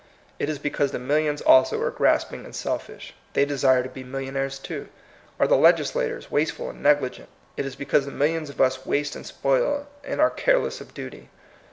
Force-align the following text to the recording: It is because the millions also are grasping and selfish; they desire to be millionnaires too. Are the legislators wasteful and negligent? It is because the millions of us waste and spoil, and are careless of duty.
It 0.39 0.49
is 0.49 0.57
because 0.57 0.89
the 0.89 0.97
millions 0.97 1.41
also 1.41 1.79
are 1.79 1.91
grasping 1.91 2.43
and 2.43 2.55
selfish; 2.55 3.13
they 3.33 3.45
desire 3.45 3.83
to 3.83 3.87
be 3.89 4.03
millionnaires 4.03 4.57
too. 4.57 4.87
Are 5.39 5.45
the 5.45 5.55
legislators 5.55 6.31
wasteful 6.31 6.71
and 6.71 6.81
negligent? 6.81 7.29
It 7.55 7.67
is 7.67 7.75
because 7.75 8.05
the 8.05 8.11
millions 8.11 8.49
of 8.49 8.59
us 8.59 8.83
waste 8.83 9.15
and 9.15 9.27
spoil, 9.27 9.85
and 10.03 10.19
are 10.19 10.31
careless 10.31 10.81
of 10.81 10.95
duty. 10.95 11.29